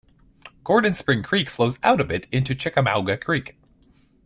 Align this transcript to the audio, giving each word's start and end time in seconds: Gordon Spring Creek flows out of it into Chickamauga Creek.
Gordon 0.63 0.95
Spring 0.95 1.21
Creek 1.21 1.47
flows 1.47 1.77
out 1.83 2.01
of 2.01 2.09
it 2.09 2.25
into 2.31 2.55
Chickamauga 2.55 3.17
Creek. 3.17 3.55